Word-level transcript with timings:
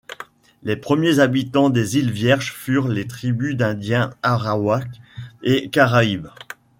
Les 0.63 0.77
premiers 0.77 1.19
habitants 1.19 1.69
des 1.69 1.97
îles 1.99 2.09
Vierges 2.09 2.53
furent 2.53 2.87
les 2.87 3.05
tribus 3.05 3.55
d'indiens 3.55 4.09
Arawaks 4.23 4.99
et 5.43 5.69
Caraïbes. 5.69 6.29